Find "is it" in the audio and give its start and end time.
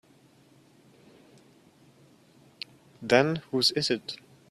3.73-4.17